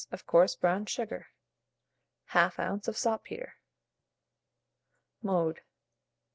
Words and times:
of 0.11 0.25
coarse 0.25 0.55
brown 0.55 0.83
sugar, 0.83 1.27
1/2 2.31 2.57
oz. 2.79 2.87
of 2.87 2.97
saltpetre. 2.97 3.53
Mode. 5.21 5.61